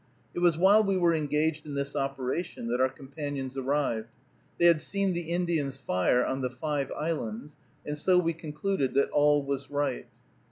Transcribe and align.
It 0.33 0.39
was 0.39 0.57
while 0.57 0.83
we 0.83 0.97
were 0.97 1.13
engaged 1.13 1.63
in 1.63 1.75
this 1.75 1.95
operation 1.95 2.69
that 2.69 2.81
our 2.81 2.89
companions 2.89 3.55
arrived. 3.55 4.09
They 4.57 4.65
had 4.65 4.81
seen 4.81 5.13
the 5.13 5.29
Indians' 5.29 5.77
fire 5.77 6.25
on 6.25 6.41
the 6.41 6.49
Five 6.49 6.91
Islands, 6.97 7.55
and 7.85 7.95
so 7.95 8.17
we 8.17 8.33
concluded 8.33 8.95
that 8.95 9.11
all 9.11 9.43
was 9.45 9.69
right. 9.69 10.07